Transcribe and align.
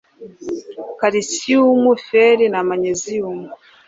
calcium, 0.99 1.83
fer 2.07 2.39
na 2.55 2.61
magnesium 2.71 3.39